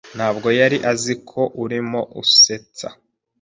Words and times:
ntabwo 0.17 0.47
yari 0.59 0.77
azi 0.91 1.13
ko 1.29 1.41
urimo 1.63 1.99
usetsa. 2.21 2.87